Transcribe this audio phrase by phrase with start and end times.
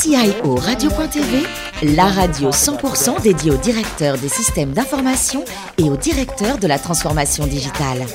[0.00, 1.42] CIO Radio.tv,
[1.96, 5.44] la radio 100% dédiée aux directeurs des systèmes d'information
[5.76, 8.06] et aux directeurs de la transformation digitale.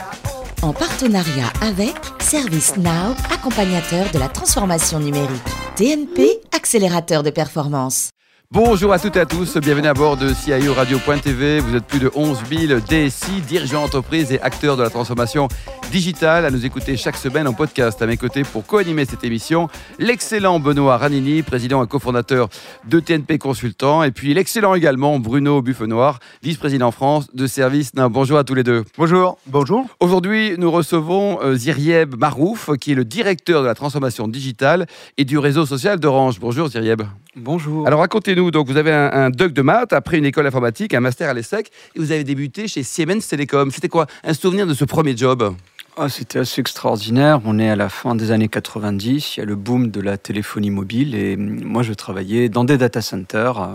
[0.61, 5.43] En partenariat avec ServiceNow, accompagnateur de la transformation numérique.
[5.75, 8.11] TNP, accélérateur de performance.
[8.49, 11.59] Bonjour à toutes et à tous, bienvenue à bord de CIO Radio.tv.
[11.59, 15.49] Vous êtes plus de 11 000 DSI, dirigeants d'entreprise et acteurs de la transformation
[15.93, 18.01] digitale à nous écouter chaque semaine en podcast.
[18.01, 19.69] À mes côtés pour co-animer cette émission,
[19.99, 22.49] l'excellent Benoît Ranini, président et cofondateur
[22.89, 27.91] de TNP Consultants, et puis l'excellent également Bruno Buffenoir, vice-président France de Service.
[27.93, 28.83] bonjour à tous les deux.
[28.97, 29.37] Bonjour.
[29.45, 29.85] Bonjour.
[29.99, 34.87] Aujourd'hui, nous recevons euh, Ziryeb Marouf, qui est le directeur de la transformation digitale
[35.19, 36.39] et du réseau social d'Orange.
[36.39, 37.03] Bonjour Ziryeb.
[37.35, 37.85] Bonjour.
[37.85, 41.01] Alors racontez-nous, donc vous avez un, un doc de maths, après une école informatique, un
[41.01, 43.69] master à l'ESSEC, et vous avez débuté chez Siemens Telecom.
[43.69, 44.07] C'était quoi?
[44.23, 45.53] Un souvenir de ce premier job?
[45.97, 47.41] Ah, C'était assez extraordinaire.
[47.45, 50.17] On est à la fin des années 90, il y a le boom de la
[50.17, 53.67] téléphonie mobile, et moi je travaillais dans des data centers euh,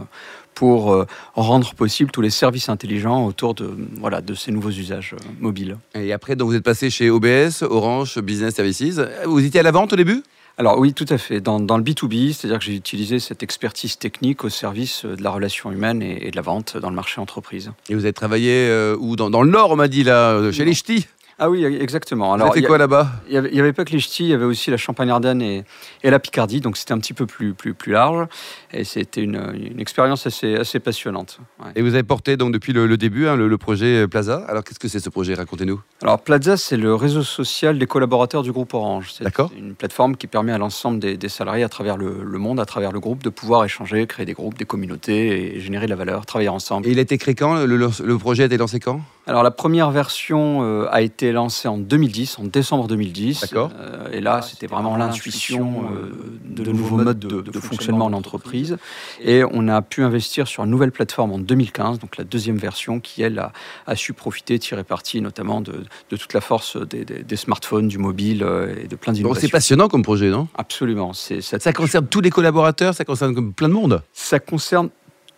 [0.54, 5.14] pour euh, rendre possible tous les services intelligents autour de, voilà, de ces nouveaux usages
[5.14, 5.76] euh, mobiles.
[5.94, 9.00] Et après, donc, vous êtes passé chez OBS, Orange Business Services.
[9.24, 10.24] Vous étiez à la vente au début?
[10.56, 11.40] Alors oui, tout à fait.
[11.40, 15.30] Dans, dans le B2B, c'est-à-dire que j'ai utilisé cette expertise technique au service de la
[15.30, 17.70] relation humaine et, de la vente dans le marché entreprise.
[17.88, 19.14] Et vous avez travaillé euh, où?
[19.14, 21.06] Dans, dans, le Nord, on m'a dit, là, chez les Ch'tis
[21.38, 22.32] ah oui, exactement.
[22.32, 23.08] Alors, fait quoi là-bas?
[23.30, 25.64] Il n'y avait, pas que les ch'tis, il y avait aussi la Champagne-Ardenne et,
[26.02, 28.26] et, la Picardie, donc c'était un petit peu plus, plus, plus large.
[28.72, 31.38] Et c'était une, une, expérience assez, assez passionnante.
[31.76, 34.44] Et vous avez porté donc depuis le, début hein, le, projet Plaza.
[34.48, 35.34] Alors qu'est-ce que c'est ce projet?
[35.34, 35.80] Racontez-nous.
[36.02, 39.12] Alors Plaza, c'est le réseau social des collaborateurs du groupe Orange.
[39.12, 39.24] C'est
[39.56, 42.90] une plateforme qui permet à l'ensemble des, des, salariés à travers le, monde, à travers
[42.90, 46.26] le groupe, de pouvoir échanger, créer des groupes, des communautés et générer de la valeur,
[46.26, 46.88] travailler ensemble.
[46.88, 47.64] Et il a été créé quand?
[47.64, 49.00] Le, projet a été lancé quand?
[49.28, 53.42] Alors la première version euh, a été lancée en 2000 en décembre 2010.
[53.42, 53.70] D'accord.
[53.78, 58.78] Euh, et là, c'était vraiment l'intuition euh, de, nouveaux modes de, fonctionnement en entreprise.
[59.20, 63.00] Et on a pu investir sur une nouvelle plateforme en 2015, donc la deuxième version,
[63.00, 67.98] qui, elle, a, su profiter, tirer parti notamment de, toute la force des, smartphones, du
[67.98, 69.42] mobile euh, et de plein d'innovations.
[69.42, 70.48] C'est passionnant comme projet, non?
[70.56, 71.12] Absolument.
[71.12, 74.02] Ça, ça concerne tous les collaborateurs, ça concerne plein de monde?
[74.12, 74.88] Ça concerne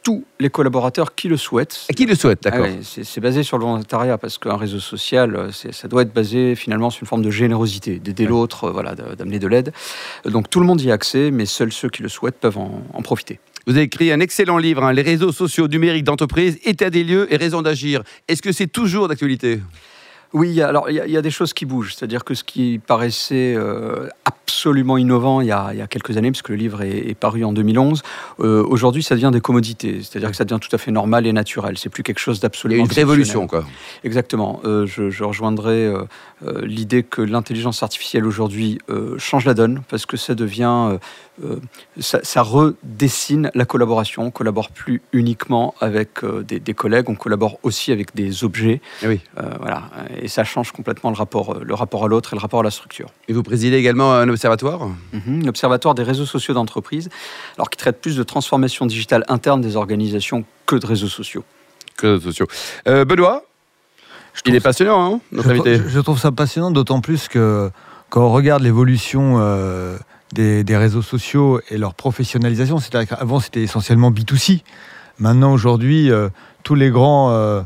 [0.02, 1.86] tous les collaborateurs qui le souhaitent.
[1.94, 2.66] qui le souhaitent, d'accord.
[2.66, 6.54] Ah c'est basé sur le volontariat parce qu'un réseau social, euh, ça doit être basé
[6.54, 9.72] finalement sur une forme de générosité, d'aider l'autre, euh, voilà, d'amener de l'aide.
[10.24, 13.02] Donc tout le monde y a accès, mais seuls ceux qui le souhaitent peuvent en,
[13.02, 13.40] profiter.
[13.66, 17.32] Vous avez écrit un excellent livre, hein, Les réseaux sociaux numériques d'entreprise, état des lieux
[17.32, 18.02] et raison d'agir.
[18.28, 19.60] Est-ce que c'est toujours d'actualité?
[20.32, 21.94] Oui, alors il y, a des choses qui bougent.
[21.94, 24.06] C'est-à-dire que ce qui paraissait euh,
[24.50, 28.02] absolument innovant il y, a, quelques années, puisque le livre est, paru en 2011,
[28.40, 30.00] euh, aujourd'hui ça devient des commodités.
[30.02, 31.78] C'est-à-dire que ça devient tout à fait normal et naturel.
[31.78, 32.84] C'est plus quelque chose d'absolument.
[32.84, 33.64] Une révolution, quoi.
[34.02, 34.60] Exactement.
[34.64, 35.92] Euh, je, je, rejoindrai
[36.62, 38.78] l'idée que l'intelligence artificielle aujourd'hui
[39.18, 40.98] change la donne, parce que ça devient
[41.44, 41.56] euh,
[41.98, 44.22] ça, redessine la collaboration.
[44.22, 48.72] On collabore plus uniquement avec euh, des, collègues, on collabore aussi avec des objets.
[48.72, 49.20] Et, eh oui.
[49.38, 49.84] Euh, voilà.
[50.20, 52.70] et ça change complètement le rapport, le rapport à l'autre et le rapport à la
[52.70, 53.10] structure.
[53.28, 55.44] Et vous présidez également un observatoire mhm.
[55.44, 57.08] L'observatoire des réseaux sociaux d'entreprise,
[57.56, 61.44] alors qui traite plus de transformation digitale interne des organisations que de réseaux sociaux.
[61.96, 62.46] Que de réseaux sociaux.
[62.86, 63.44] Benoît
[64.46, 65.80] il est passionnant, hein, notre je, invité.
[65.88, 67.68] Je, trouve ça passionnant, d'autant plus que
[68.08, 69.38] quand on regarde l'évolution
[70.32, 72.78] des, réseaux sociaux et leur professionnalisation.
[72.78, 74.62] C'est-à-dire qu'avant, c'était essentiellement B2C.
[75.18, 76.28] Maintenant, aujourd'hui, euh,
[76.62, 77.62] tous les grands euh,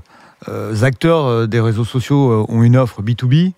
[0.49, 3.53] euh, acteurs des réseaux sociaux ont une offre B2B.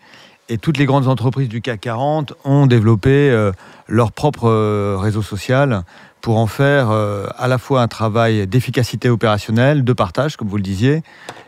[0.49, 3.51] Et toutes les grandes entreprises du CAC 40 ont développé
[3.89, 5.83] leur propre réseau social
[6.21, 10.63] pour en faire à la fois un travail d'efficacité opérationnelle, de partage, comme vous le
[10.63, 11.03] disiez,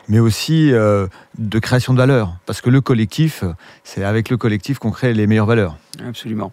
[0.09, 2.35] mais aussi de création de valeur.
[2.45, 3.45] Parce que le collectif,
[3.83, 5.77] c'est avec le collectif qu'on crée les meilleures valeurs.
[6.05, 6.51] Absolument.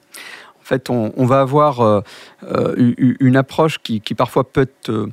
[0.67, 2.01] En fait, on, va avoir euh,
[2.43, 5.13] euh, une approche qui, parfois peut être euh,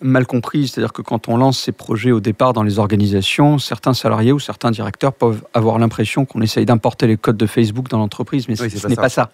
[0.00, 0.72] mal comprise.
[0.72, 4.40] C'est-à-dire que quand on lance ces projets au départ dans les organisations, certains salariés ou
[4.40, 8.56] certains directeurs peuvent avoir l'impression qu'on essaye d'importer les codes de Facebook dans l'entreprise, mais
[8.56, 9.30] ce n'est pas ça.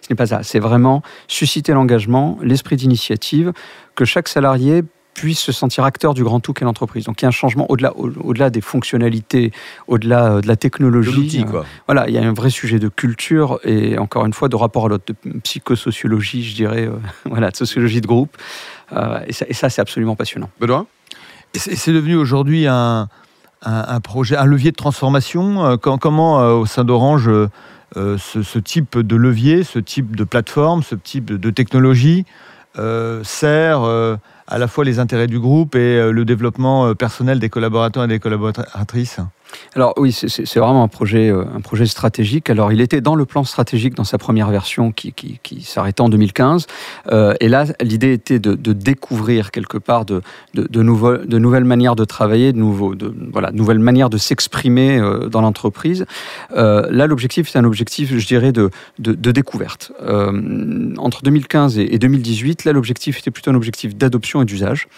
[0.00, 0.44] Ce n'est pas ça.
[0.44, 3.52] C'est vraiment susciter l'engagement, l'esprit d'initiative,
[3.96, 4.84] que chaque salarié
[5.18, 7.04] puisse se sentir acteur du grand tout qu'est l'entreprise.
[7.04, 9.52] Donc il y a un changement au-delà au, delà des fonctionnalités,
[9.88, 11.44] au-delà euh, de la technologie.
[11.44, 11.64] quoi.
[11.86, 14.86] voilà, il y a un vrai sujet de culture et encore une fois de rapport
[14.86, 16.92] à l'autre, de psychosociologie, je dirais, euh,
[17.24, 18.36] voilà, de sociologie de groupe.
[18.92, 20.50] Euh, et ça, c'est absolument passionnant.
[20.60, 20.86] Benoît?
[21.54, 23.08] C'est devenu aujourd'hui un,
[23.62, 25.78] un, projet, un levier de transformation.
[25.78, 27.30] comment, au sein d'Orange,
[27.96, 32.26] ce, type de levier, ce type de plateforme, ce type de, de technologie
[33.22, 34.18] sert
[34.48, 38.04] à la fois les intérêts du groupe et euh, le développement euh, personnel des collaborateurs
[38.04, 39.20] et des collaboratrices
[39.74, 42.48] Alors oui, c'est vraiment un projet, euh, un projet stratégique.
[42.48, 45.14] Alors il était dans le plan stratégique dans sa première version qui,
[45.62, 46.66] s'arrêtait en 2015.
[47.12, 50.22] Euh, et là, l'idée était de, découvrir quelque part de,
[50.54, 52.58] nouvelles manières de travailler, de,
[53.52, 55.00] nouvelles manières de s'exprimer
[55.30, 56.06] dans l'entreprise.
[56.54, 59.92] Là, l'objectif, c'est un objectif, je dirais, de, découverte.
[60.98, 64.88] Entre 2015 et, et 2018, là, l'objectif était plutôt un objectif d'adoption et d'usage.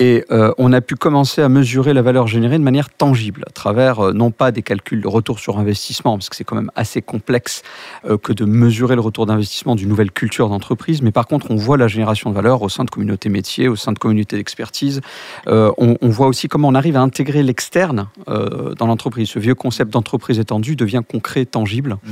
[0.00, 3.50] Et euh, on a pu commencer à mesurer la valeur générée de manière tangible à
[3.50, 6.70] travers euh, non pas des calculs de retour sur investissement, parce que c'est quand même
[6.76, 7.62] assez complexe
[8.04, 11.56] euh, que de mesurer le retour d'investissement d'une nouvelle culture d'entreprise, mais par contre on
[11.56, 15.00] voit la génération de valeur au sein de communautés métiers, au sein de communautés d'expertise.
[15.46, 19.30] On, on, voit aussi comment on arrive à intégrer l'externe dans l'entreprise.
[19.30, 21.98] Ce vieux concept d'entreprise étendue devient concret, tangible.
[22.02, 22.10] Mmh.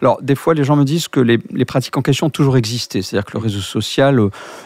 [0.00, 2.56] Alors des fois les gens me disent que les, les pratiques en question ont toujours
[2.56, 4.20] existé, c'est-à-dire que le réseau social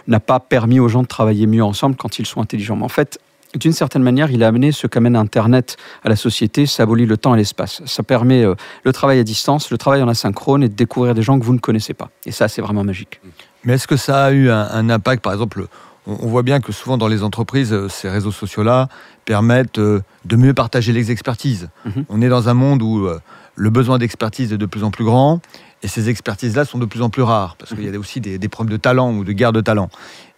[0.06, 2.76] n'a pas permis aux gens de travailler mieux ensemble quand ils sont intelligents.
[2.76, 3.18] Mais en fait,
[3.54, 7.16] d'une certaine manière, il a amené ce qu'amène Internet à la société, ça abolit le
[7.16, 7.82] temps et l'espace.
[7.86, 8.54] Ça permet euh,
[8.84, 11.54] le travail à distance, le travail en asynchrone et de découvrir des gens que vous
[11.54, 12.10] ne connaissez pas.
[12.26, 13.20] Et ça, c'est vraiment magique.
[13.64, 15.66] Mais est-ce que ça a eu un, un impact, par exemple
[16.06, 18.88] on, on, voit bien que souvent dans les entreprises, euh, ces réseaux sociaux-là
[19.24, 21.68] permettent euh, de mieux partager les expertises.
[21.84, 22.04] Mm -hmm.
[22.08, 23.18] On est dans un monde où euh,
[23.54, 25.40] le besoin d'expertise est de plus en plus grand
[25.82, 27.82] et ces expertises-là sont de plus en plus rares parce mm -hmm.
[27.84, 29.88] qu'il y a aussi des, des problèmes de talent ou de guerre de talent.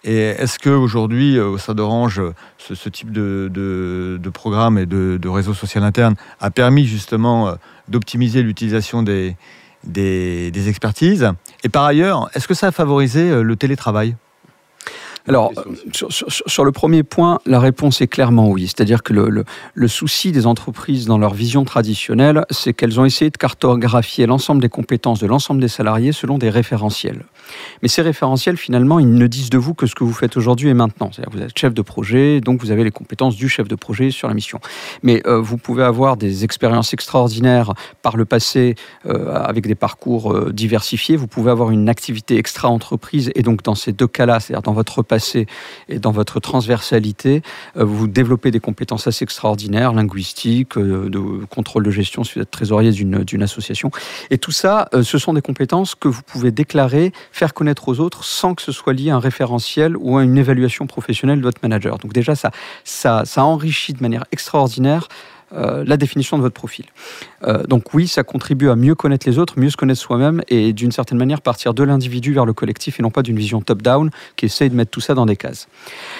[0.05, 2.23] Et est-ce qu'aujourd'hui, au sein d'Orange,
[2.57, 7.55] ce, ce, type de, programme et de, réseau social interne a permis justement
[7.89, 9.37] d'optimiser l'utilisation des,
[10.69, 11.33] expertises?
[11.65, 14.15] Et par ailleurs, est-ce que ça a favorisé le télétravail?
[15.29, 15.53] Alors,
[15.93, 18.67] sur, sur, sur, le premier point, la réponse est clairement oui.
[18.67, 19.45] C'est-à-dire que le, le,
[19.75, 24.63] le, souci des entreprises dans leur vision traditionnelle, c'est qu'elles ont essayé de cartographier l'ensemble
[24.63, 27.25] des compétences de l'ensemble des salariés selon des référentiels.
[27.83, 30.69] Mais ces référentiels, finalement, ils ne disent de vous que ce que vous faites aujourd'hui
[30.69, 31.11] et maintenant.
[31.13, 34.11] C'est-à-dire vous êtes chef de projet, donc vous avez les compétences du chef de projet
[34.11, 34.61] sur la mission.
[35.03, 38.77] Mais euh, vous pouvez avoir des expériences extraordinaires par le passé
[39.07, 41.17] euh, avec des parcours euh, diversifiés.
[41.17, 45.03] Vous pouvez avoir une activité extra-entreprise et donc dans ces deux cas-là, c'est-à-dire dans votre
[45.03, 45.18] passé
[45.89, 47.43] et dans votre transversalité,
[47.77, 52.43] euh, vous développez des compétences assez extraordinaires, linguistiques, euh, de contrôle de gestion si vous
[52.43, 53.91] êtes trésorier d'une association.
[54.31, 58.01] Et tout ça, euh, ce sont des compétences que vous pouvez déclarer, faire connaître aux
[58.01, 61.45] autres sans que ce soit lié à un référentiel ou à une évaluation professionnelle de
[61.45, 61.99] votre manager.
[61.99, 62.51] Donc déjà, ça,
[62.85, 65.09] ça, enrichit de manière extraordinaire
[65.51, 66.85] la définition de votre profil.
[67.45, 70.73] Euh, donc oui, ça contribue à mieux connaître les autres, mieux se connaître soi-même et
[70.73, 74.11] d'une certaine manière partir de l'individu vers le collectif et non pas d'une vision top-down
[74.37, 75.69] qui essaye de mettre tout ça dans des cases.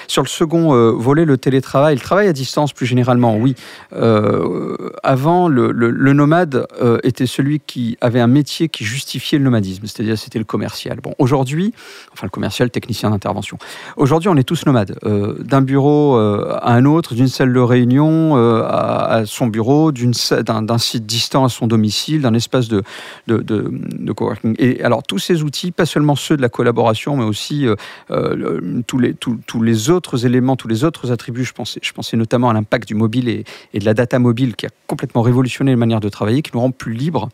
[0.07, 3.55] Sur le second euh, volet, le télétravail, le travail à distance plus généralement, oui.
[3.93, 5.71] Euh, avant, le,
[6.13, 6.65] nomade
[7.03, 10.99] était celui qui avait un métier qui justifiait le nomadisme, c'est-à-dire c'était le commercial.
[11.01, 11.73] Bon, aujourd'hui,
[12.13, 13.57] enfin le commercial, technicien d'intervention.
[13.95, 14.97] Aujourd'hui, on est tous nomades,
[15.39, 21.05] d'un bureau à un autre, d'une salle de réunion à, à son bureau, d'un site
[21.09, 22.83] distant à son domicile, d'un espace de,
[23.27, 24.55] de, de, de, coworking.
[24.59, 27.75] Et alors tous ces outils, pas seulement ceux de la collaboration, mais aussi euh,
[28.11, 31.91] euh, tous, les, tous, tous, les autres éléments, tous les autres attributs, je pensais, je
[31.91, 35.23] pensais notamment à l'impact du mobile et, et, de la data mobile qui a complètement
[35.23, 37.29] révolutionné les manières de travailler, qui nous rend plus libres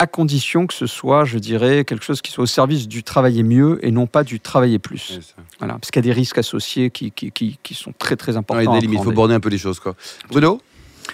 [0.00, 3.42] à condition que ce soit, je dirais, quelque chose qui soit au service du travailler
[3.42, 5.20] mieux et non pas du travailler plus.
[5.58, 8.38] Voilà, parce qu'il y a des risques associés qui, qui, qui, qui sont très très
[8.38, 8.78] importants.
[8.80, 9.78] Il faut borner un peu les choses.
[9.78, 9.94] Quoi.
[10.30, 10.62] Bruno?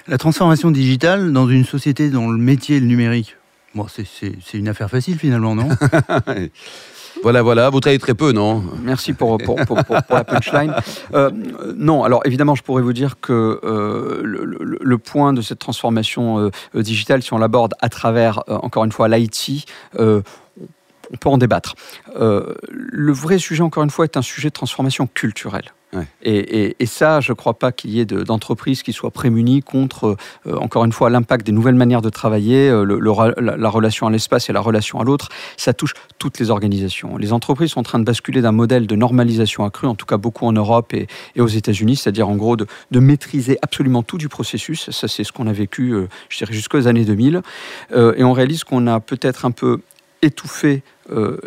[0.08, 3.36] La transformation digitale dans une société dont le métier est le numérique,
[3.74, 5.68] bon, c'est une affaire facile finalement, non
[7.22, 8.62] Voilà, voilà, vous travaillez très peu, non?
[8.82, 10.74] Merci pour, pour, pour, pour, la punchline.
[11.14, 11.30] Euh,
[11.76, 15.58] non, alors évidemment, je pourrais vous dire que euh, le, le, le, point de cette
[15.58, 19.66] transformation euh, digitale, si on l'aborde à travers, euh, encore une fois, l'IT,
[19.98, 20.22] euh,
[21.12, 21.74] on peut en débattre.
[22.14, 25.72] le vrai sujet, encore une fois, est un sujet de transformation culturelle.
[25.92, 26.06] Ouais.
[26.22, 29.62] Et, et, et, ça, je ne crois pas qu'il y ait d'entreprises qui soient prémunies
[29.62, 33.56] contre, euh, encore une fois, l'impact des nouvelles manières de travailler, euh, le, le, la,
[33.56, 35.28] la, relation à l'espace et la relation à l'autre.
[35.56, 37.16] Ça touche toutes les organisations.
[37.16, 40.16] Les entreprises sont en train de basculer d'un modèle de normalisation accrue, en tout cas
[40.16, 44.18] beaucoup en Europe et, et aux États-Unis, c'est-à-dire en gros de, de, maîtriser absolument tout
[44.18, 44.90] du processus.
[44.90, 47.42] Ça, c'est ce qu'on a vécu, euh, je dirais, jusqu'aux années 2000.
[47.92, 49.80] Euh, et on réalise qu'on a peut-être un peu
[50.26, 51.38] étouffer euh,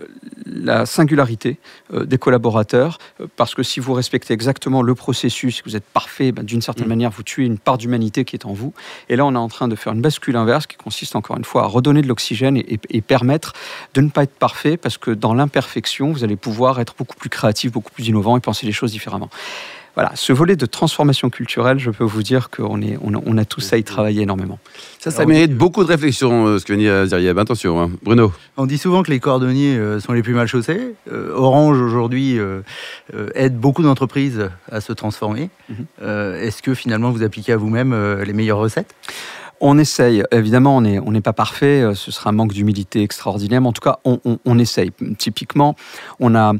[0.46, 1.60] la singularité
[1.94, 5.84] euh, des collaborateurs, euh, parce que si vous respectez exactement le processus, si vous êtes
[5.84, 6.90] parfait, ben, d'une certaine mmh.
[6.90, 8.74] manière, vous tuez une part d'humanité qui est en vous.
[9.10, 11.44] Et là, on est en train de faire une bascule inverse qui consiste encore une
[11.44, 13.54] fois à redonner de l'oxygène et, et, et, permettre
[13.94, 17.30] de ne pas être parfait, parce que dans l'imperfection, vous allez pouvoir être beaucoup plus
[17.30, 19.30] créatif, beaucoup plus innovant et penser les choses différemment
[19.96, 23.46] voilà, ce volet de transformation culturelle, je peux vous dire qu'on est, on, on a
[23.46, 24.60] tous à y travailler énormément.
[25.00, 27.38] Ça, ça mérite beaucoup de réflexion, ce que vient dire Zerieb.
[27.38, 27.92] Attention, hein.
[28.04, 28.32] Bruno.
[28.58, 30.96] On dit souvent que les cordonniers euh, sont les plus mal chaussés.
[31.12, 32.62] Euh, Orange aujourd'hui euh,
[33.14, 35.50] euh, aide beaucoup d'entreprises à se transformer.
[36.02, 38.94] Euh, Est-ce que finalement vous appliquez à vous-même euh, les meilleures recettes?
[39.62, 40.24] On essaye.
[40.32, 41.82] Évidemment, on n'est on n'est pas parfait.
[41.82, 43.60] euh, Ce sera un manque d'humilité extraordinaire.
[43.60, 44.92] Mais en tout cas, on, on- on essaye.
[45.18, 45.76] Typiquement,
[46.22, 46.54] on a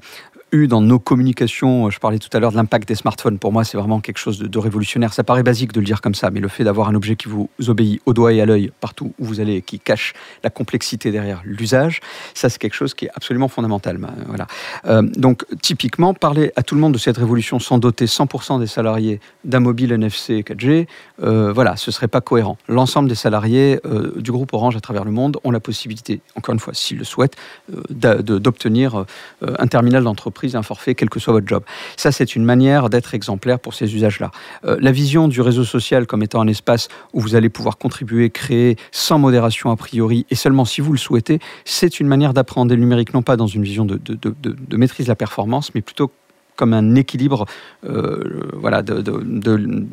[0.52, 3.40] eu dans nos communications, euh, je parlais tout à l'heure de l'impact des smartphones.
[3.40, 5.14] Pour moi, c'est vraiment quelque chose de, révolutionnaire.
[5.14, 7.28] Ça paraît basique de le dire comme ça, mais le fait d'avoir un objet qui
[7.28, 10.14] vous obéit au doigt et à l'œil partout où vous allez, qui cache
[10.44, 12.02] la complexité derrière l'usage,
[12.34, 13.98] ça, c'est quelque chose qui est absolument fondamental.
[13.98, 14.48] Ben, Voilà.
[14.86, 18.68] Euh, donc, typiquement, parler à tout le monde de cette révolution sans doter 100% des
[18.68, 20.88] salariés d'un mobile NFC 4G,
[21.24, 22.58] euh, voilà, ce serait pas cohérent.
[22.68, 26.54] L'ensemble des salariés euh, du groupe Orange à travers le monde ont la possibilité, encore
[26.54, 27.36] une fois, s'ils le souhaitent,
[27.74, 29.06] euh, d'obtenir
[29.44, 31.64] euh, un terminal d'entreprise, un forfait, quel que soit votre job.
[31.98, 34.32] Ça, c'est une manière d'être exemplaire pour ces usages-là.
[34.66, 38.30] Euh, la vision du réseau social comme étant un espace où vous allez pouvoir contribuer,
[38.30, 42.76] créer sans modération a priori, et seulement si vous le souhaitez, c'est une manière d'appréhender
[42.76, 45.16] le numérique, non pas dans une vision de, de- de- de- de maîtrise de la
[45.16, 46.12] performance, mais plutôt
[46.56, 47.46] comme un équilibre
[47.88, 49.86] euh, voilà, de, de- de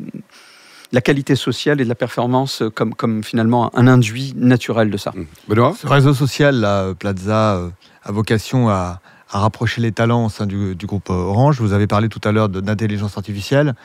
[0.93, 5.13] la qualité sociale et de la performance comme, comme finalement un induit naturel de ça.
[5.47, 5.73] Benoît?
[5.77, 7.69] Ce réseau social, là, Plaza, euh,
[8.03, 11.59] a vocation à, à rapprocher les talents au sein du, groupe Orange.
[11.59, 13.75] Vous avez parlé tout à l'heure d'intelligence artificielle.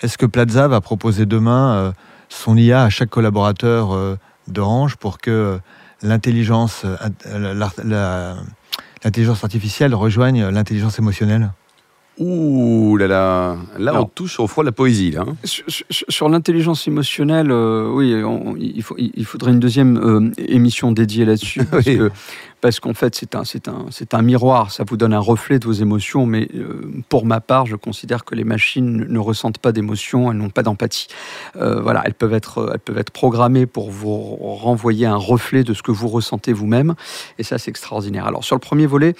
[0.00, 1.92] Est-ce que Plaza va proposer demain euh,
[2.30, 4.16] son IA à chaque collaborateur euh,
[4.48, 5.58] d'Orange pour que euh,
[6.02, 7.54] l'intelligence euh,
[9.04, 11.52] l'intelligence artificielle rejoigne l'intelligence émotionnelle?
[12.20, 15.24] Ouh là là, là on touche au froid de la poésie là.
[15.26, 15.36] hein.
[15.42, 20.30] Sur, sur- sur l'intelligence émotionnelle, euh, oui, on- il, faut, il faudrait une deuxième euh,
[20.36, 21.64] émission dédiée là-dessus.
[21.70, 21.96] Parce Oui.
[21.96, 22.10] que-
[22.60, 25.58] parce qu'en fait, c'est un, c'est un, c'est un miroir, ça vous donne un reflet
[25.58, 29.56] de vos émotions, mais euh, pour ma part, je considère que les machines ne ressentent
[29.56, 31.06] pas d'émotions, elles n'ont pas d'empathie.
[31.54, 35.82] Voilà, elles peuvent, être, elles peuvent être programmées pour vous renvoyer un reflet de ce
[35.82, 36.96] que vous ressentez vous-même,
[37.38, 38.26] et ça, c'est extraordinaire.
[38.26, 39.14] Alors, sur le premier volet,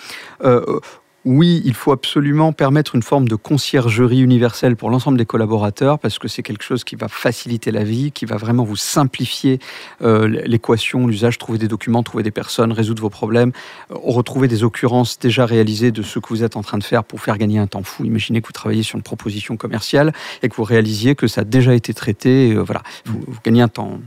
[1.26, 6.18] oui, il faut absolument permettre une forme de conciergerie universelle pour l'ensemble des collaborateurs parce
[6.18, 9.58] que c'est quelque chose qui va faciliter la vie, qui va vraiment vous simplifier
[10.00, 13.52] euh, l'équation, l'usage, trouver des documents, trouver des personnes, résoudre vos problèmes,
[13.90, 17.04] euh, retrouver des occurrences déjà réalisées de ce que vous êtes en train de faire
[17.04, 18.04] pour faire gagner un temps fou.
[18.06, 21.44] Imaginez que vous travaillez sur une proposition commerciale et que vous réalisiez que ça a
[21.44, 22.54] déjà été traité.
[22.54, 24.00] euh, voilà, vous, vous gagnez un temps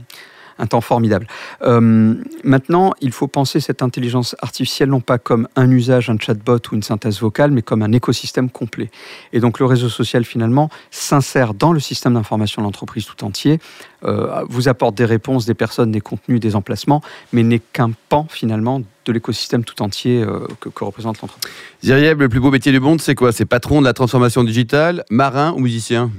[0.58, 1.26] un temps formidable.
[1.62, 6.58] Euh, maintenant, il faut penser cette intelligence artificielle non pas comme un usage, un chatbot
[6.70, 8.90] ou une synthèse vocale, mais comme un écosystème complet.
[9.32, 13.58] Et donc le réseau social, finalement, s'insère dans le système d'information de l'entreprise tout entier,
[14.04, 18.26] euh, vous apporte des réponses, des personnes, des contenus, des emplacements, mais n'est qu'un pan,
[18.28, 21.52] finalement, de l'écosystème tout entier euh, que, que représente l'entreprise.
[21.82, 23.32] Zirieb, le plus beau métier du monde, c'est quoi?
[23.32, 26.10] C'est patron de la transformation digitale, marin ou musicien?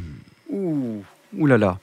[0.49, 1.03] Ouh,
[1.37, 1.77] ouh là là.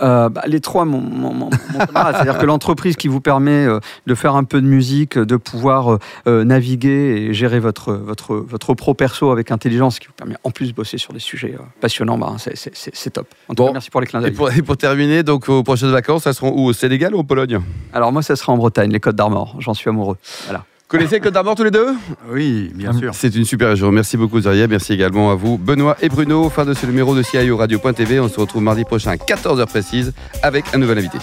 [0.00, 2.14] Euh, bah, les trois, mon, mon, mon- mon camarade.
[2.16, 5.98] C'est-à-dire que l'entreprise qui vous permet euh, de faire un peu de musique, de pouvoir
[6.28, 10.50] euh, naviguer et gérer votre, votre, votre pro perso avec intelligence, qui vous permet en
[10.52, 13.26] plus de bosser sur des sujets euh, passionnants, bah, c'est- top.
[13.48, 13.66] En tout Bon.
[13.68, 14.34] cas, merci pour les clins d'œil.
[14.56, 16.66] et pour terminer, donc vos prochaines vacances, ça seront où?
[16.68, 17.58] Au Sénégal ou en Pologne?
[17.92, 19.56] Alors moi, ça sera en Bretagne, les Côtes d'Armor.
[19.58, 20.16] J'en suis amoureux.
[20.44, 20.64] Voilà.
[20.88, 21.94] Connaissez Côte d'Armor tous les deux?
[22.30, 23.14] Oui, bien sûr.
[23.14, 23.92] C'est une super région.
[23.92, 24.70] Merci beaucoup Zarieb.
[24.70, 26.48] Merci également à vous, Benoît et Bruno.
[26.48, 28.20] Fin de ce numéro de CIO Radio.tv.
[28.20, 31.18] On se retrouve mardi prochain à 14h précise avec un nouvel invité.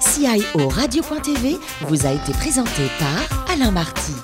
[0.00, 4.14] CIO Radio.tv vous a été présenté par Alain Marty.